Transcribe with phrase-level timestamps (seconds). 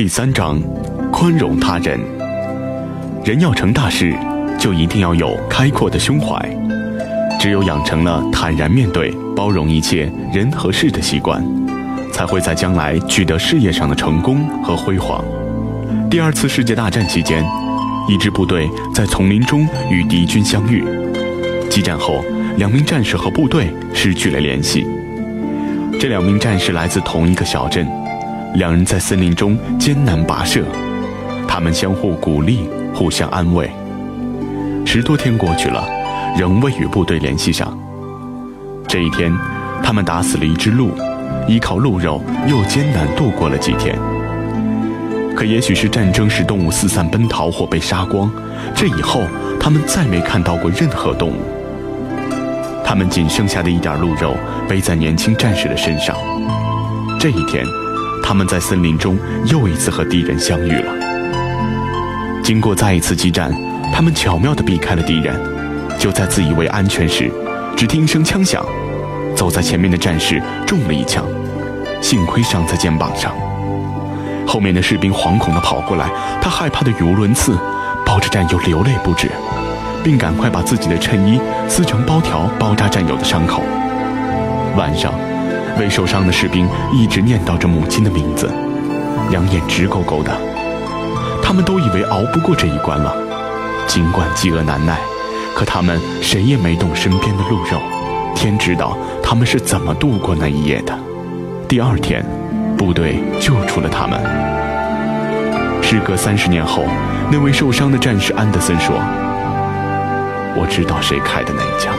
[0.00, 0.58] 第三章，
[1.12, 2.00] 宽容他人。
[3.22, 4.16] 人要成大事，
[4.58, 6.40] 就一定要有开阔的胸怀。
[7.38, 11.44] 只有养成了坦然面对、包容一切人和事的习惯，
[12.14, 15.22] 才会在将来取得事业上的成功和辉煌。
[16.10, 17.44] 第二次世界大战期间，
[18.08, 20.82] 一支部队在丛林中与敌军相遇，
[21.68, 22.24] 激战后，
[22.56, 24.86] 两名战士和部队失去了联系。
[26.00, 27.86] 这两名战士来自同一个小镇。
[28.54, 30.64] 两人在森林中艰难跋涉，
[31.46, 33.70] 他们相互鼓励，互相安慰。
[34.84, 35.86] 十多天过去了，
[36.36, 37.78] 仍未与部队联系上。
[38.88, 39.32] 这一天，
[39.84, 40.90] 他们打死了一只鹿，
[41.46, 43.96] 依靠鹿肉又艰难度过了几天。
[45.36, 48.28] 可也许是战争使动物四散奔逃或被杀光，
[48.74, 49.22] 这以后
[49.60, 51.40] 他们再没看到过任何动物。
[52.84, 54.36] 他们仅剩下的一点鹿肉
[54.68, 56.16] 背在年轻战士的身上。
[57.18, 57.64] 这一天。
[58.30, 60.94] 他们在森林中又一次和敌人相遇了。
[62.44, 63.52] 经过再一次激战，
[63.92, 65.34] 他们巧妙地避开了敌人。
[65.98, 67.28] 就在自以为安全时，
[67.76, 68.64] 只听一声枪响，
[69.34, 71.24] 走在前面的战士中了一枪，
[72.00, 73.34] 幸亏伤在肩膀上。
[74.46, 76.08] 后面的士兵惶恐地跑过来，
[76.40, 77.58] 他害怕的语无伦次，
[78.06, 79.28] 抱着战友流泪不止，
[80.04, 83.64] 并赶快把自己的衬衣撕成包条包扎战友的伤口。
[84.76, 85.12] 晚上。
[85.78, 88.50] 未受伤的士兵一直念叨着母亲的名字，
[89.30, 90.30] 两眼直勾勾的。
[91.42, 93.14] 他们都以为熬不过这一关了，
[93.86, 94.98] 尽管饥饿难耐，
[95.54, 97.80] 可他们谁也没动身边的鹿肉。
[98.34, 100.96] 天知道他们是怎么度过那一夜的。
[101.66, 102.24] 第二天，
[102.78, 104.20] 部队救出了他们。
[105.82, 106.84] 时隔三十年后，
[107.32, 108.94] 那位受伤的战士安德森说
[110.56, 111.92] ：“我知道谁开的那一枪，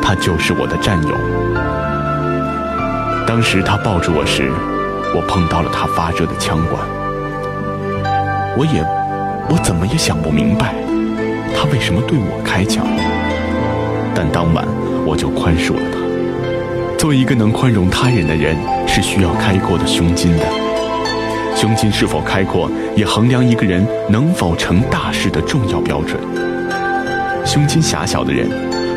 [0.00, 1.14] 他就是我的战友。”
[3.32, 4.52] 当时他抱住我时，
[5.14, 6.82] 我碰到了他发热的枪管。
[8.58, 8.84] 我也，
[9.48, 10.74] 我怎么也想不明白，
[11.56, 12.84] 他为什么对我开枪。
[14.14, 14.66] 但当晚
[15.06, 16.98] 我就宽恕了他。
[16.98, 18.54] 做一个能宽容他人的人，
[18.86, 20.44] 是需要开阔的胸襟的。
[21.56, 26.20] 胸襟是否开阔，也衡量一个人能否成大事的重要标准。
[27.46, 28.46] 胸襟狭小的人，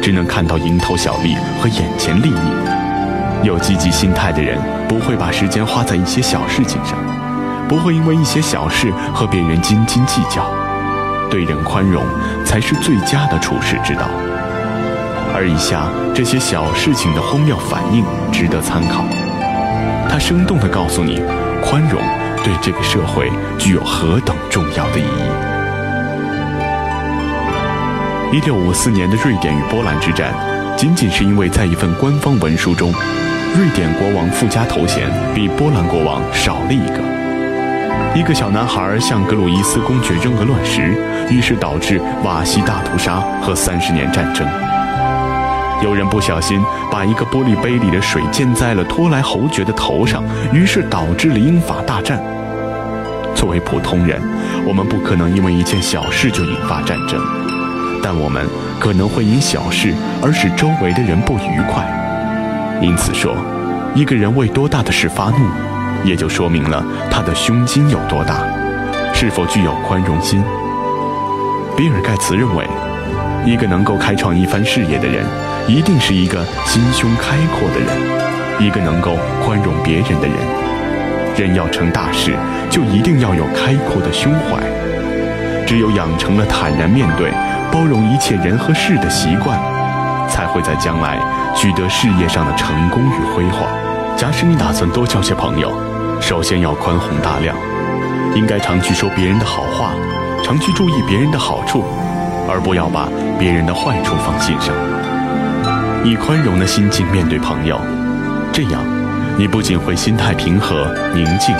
[0.01, 2.84] 只能看到蝇头小利和眼前利益。
[3.43, 4.57] 有积极心态的人，
[4.87, 6.97] 不会把时间花在一些小事情上，
[7.67, 10.45] 不会因为一些小事和别人斤斤计较。
[11.29, 12.03] 对人宽容，
[12.45, 14.07] 才是最佳的处世之道。
[15.33, 19.03] 而以下这些小事情的荒谬反应，值得参考。
[20.07, 21.21] 它生动地告诉你，
[21.61, 22.01] 宽容
[22.43, 25.55] 对这个社会具有何等重要的意义。
[28.31, 30.33] 一六五四年的瑞典与波兰之战，
[30.77, 32.93] 仅仅是因为在一份官方文书中。
[33.57, 36.99] 瑞典国王附加头衔比波兰国王少了一个。
[38.13, 40.93] 一个小男孩向格鲁伊斯公爵扔了乱石，
[41.29, 44.45] 于是导致瓦西大屠杀和三十年战争。
[45.81, 50.21] 有人不小心把一个玻璃杯里的水溅在了托莱侯爵的头上，
[50.51, 52.21] 于是导致了英法大战。
[53.33, 54.21] 作为普通人，
[54.65, 57.21] 我们不可能因为一件小事就引发战争，
[58.03, 58.45] 但我们
[58.79, 61.85] 可能会因小事而使周围的人不愉快。
[62.81, 63.35] 因此说，
[63.93, 65.47] 一个人为多大的事发怒，
[66.03, 68.45] 也就说明了他的胸襟有多大，
[69.13, 70.43] 是否具有宽容心。
[71.77, 72.65] 比尔盖茨认为，
[73.45, 75.25] 一个能够开创一番事业的人，
[75.67, 80.35] 一定是一个心胸开阔的人，一个能够宽容别人的人。
[81.37, 82.33] 人要成大事，
[82.69, 84.57] 就一定要有开阔的胸怀。
[85.65, 87.29] 只有养成了坦然面对、
[87.71, 89.59] 包容一切人和事的习惯。
[90.27, 91.19] 才会在将来
[91.55, 93.61] 取得事业上的成功与辉煌。
[94.17, 95.71] 假使你打算多交些朋友，
[96.19, 97.55] 首先要宽宏大量，
[98.35, 99.91] 应该常去说别人的好话，
[100.43, 101.83] 常去注意别人的好处，
[102.49, 104.73] 而不要把别人的坏处放心上。
[106.03, 107.79] 以宽容的心境面对朋友，
[108.51, 108.81] 这样
[109.37, 111.55] 你不仅会心态平和宁静，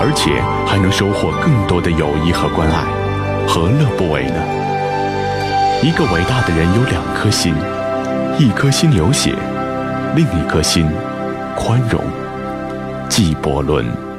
[0.00, 2.84] 而且还能收获更多的友谊和关爱，
[3.46, 4.61] 何乐不为呢？
[5.84, 7.52] 一个伟大的人有两颗心。
[8.38, 9.34] 一颗心流血，
[10.14, 10.88] 另一颗心
[11.56, 12.00] 宽容。
[13.08, 14.11] 纪伯伦。